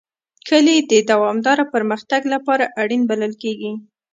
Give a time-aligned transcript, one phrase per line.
[0.47, 3.71] کلي د دوامداره پرمختګ لپاره اړین بلل کېږي.